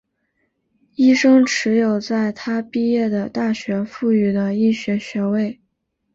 [0.95, 5.61] 医生持有在他毕业的大学赋予的医学学位。